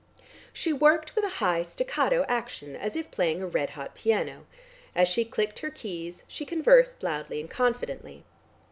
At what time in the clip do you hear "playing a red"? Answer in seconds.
3.11-3.69